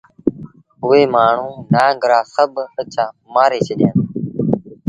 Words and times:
اُئي 0.83 1.03
مآڻهوٚٚݩ 1.13 1.65
نآݩگ 1.73 2.01
رآ 2.09 2.19
سڀ 2.33 2.53
ٻچآ 2.75 3.05
مآري 3.33 3.59
ڇڏيآݩدي 3.67 4.03